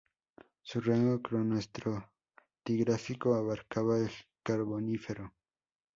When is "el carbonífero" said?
3.99-5.31